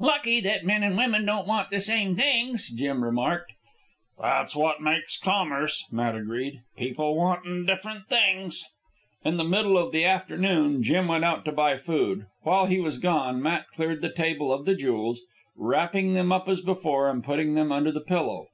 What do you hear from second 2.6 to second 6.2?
Jim remarked. "That's what makes commerce," Matt